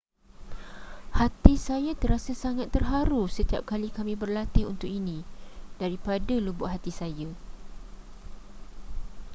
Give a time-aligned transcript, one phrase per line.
[1.19, 5.17] hati saya terasa sangat terharu setiap kali kami berlatih untuk ini
[5.81, 7.29] daripada lubuk hati saya